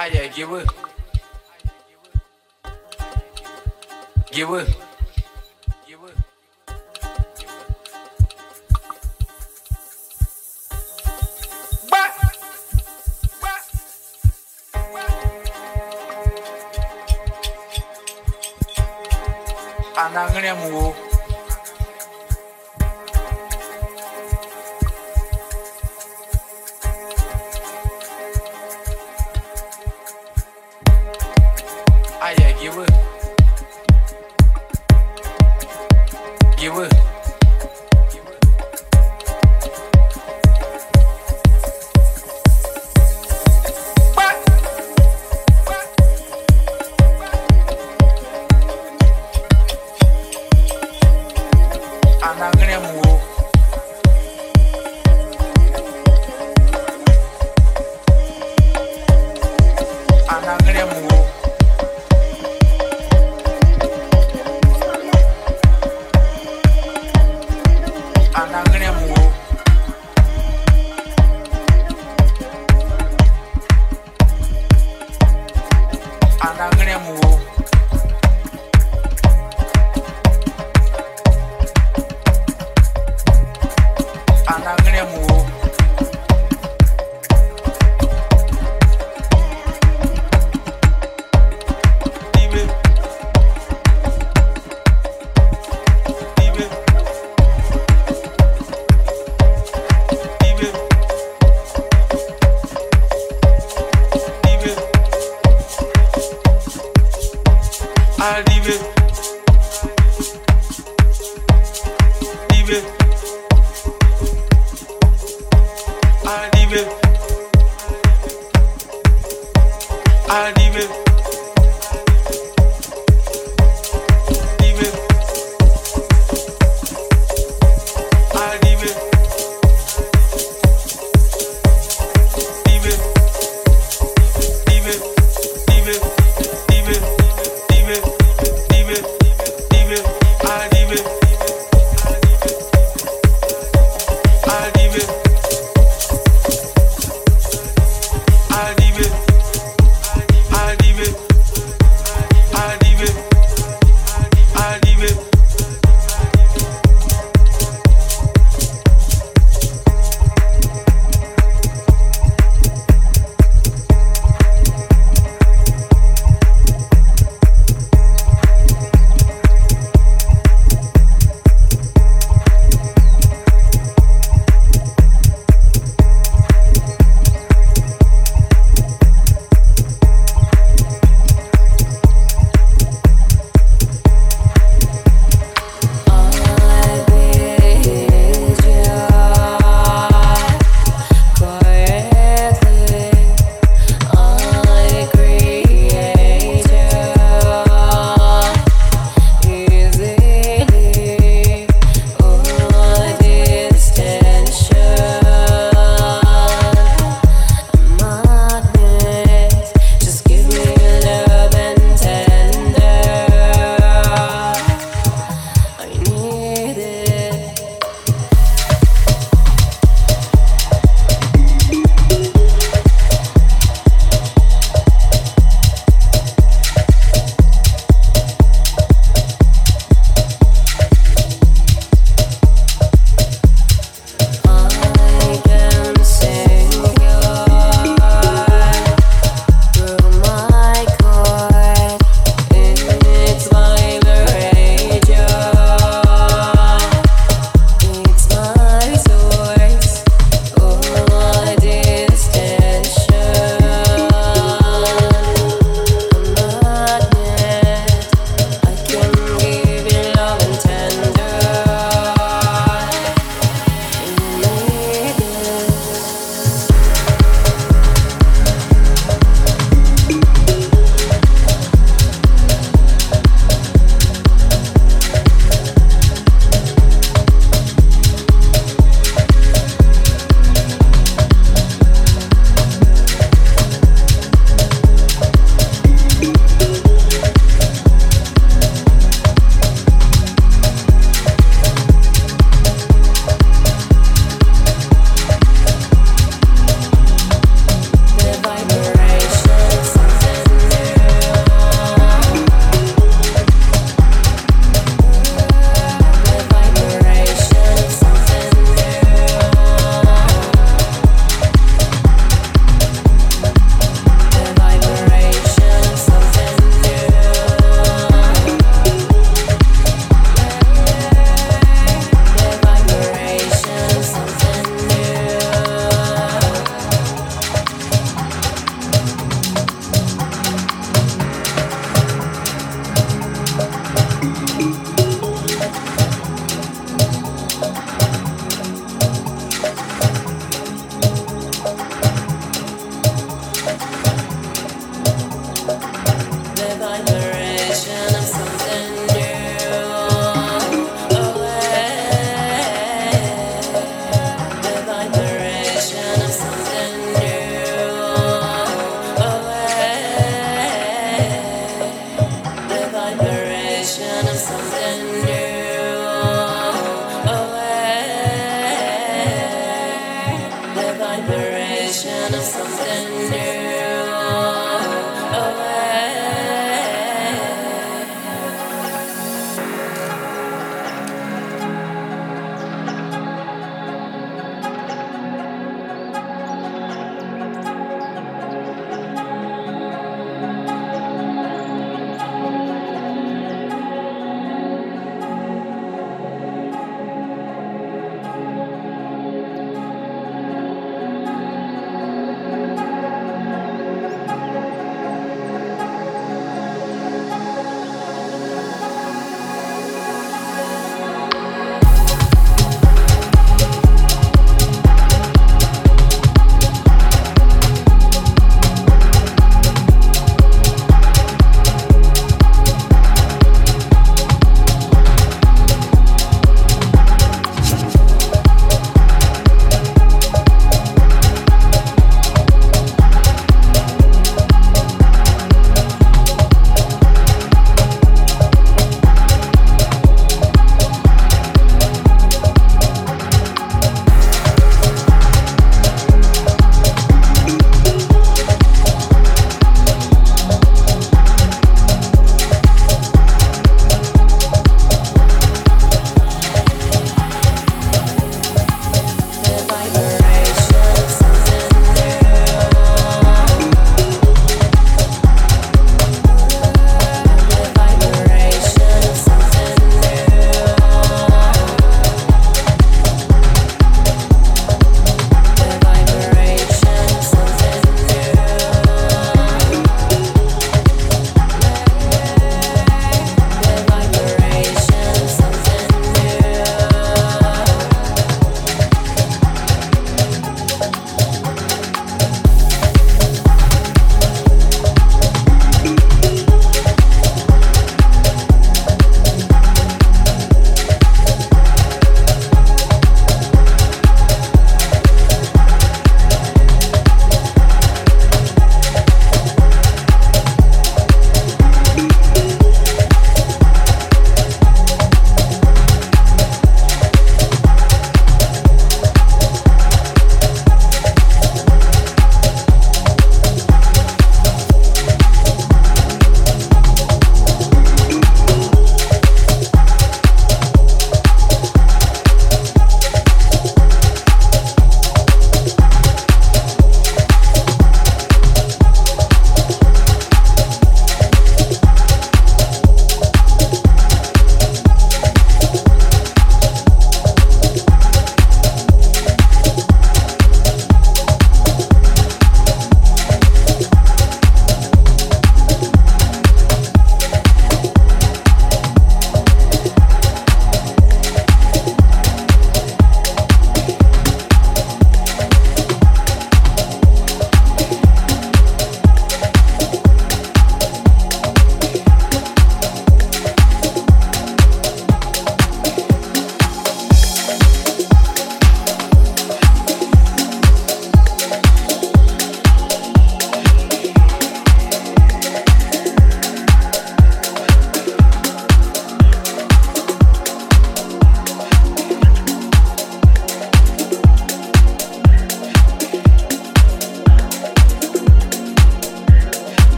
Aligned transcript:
Aye, 0.00 0.30
give 0.32 0.52
it. 0.52 0.68
Give 4.30 4.50
it. 4.50 4.76
Give 5.88 5.98
it. 6.04 6.14
Ba. 11.90 12.12
Ba. 20.62 21.07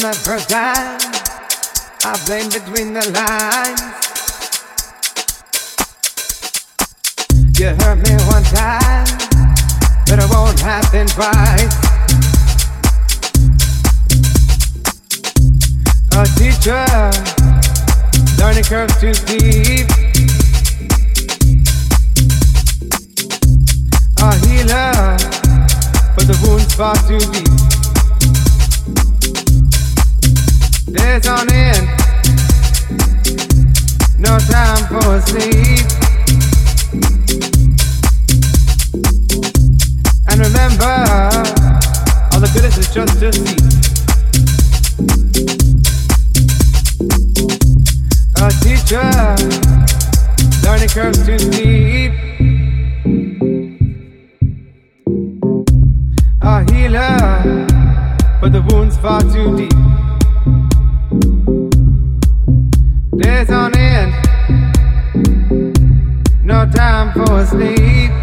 And 0.00 0.14
from 0.14 0.38
time 66.72 67.12
for 67.12 67.46
sleep. 67.46 68.17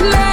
Uno 0.00 0.29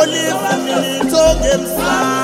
olifumile 0.00 0.96
ithonga 0.96 1.48
emsamo 1.54 2.23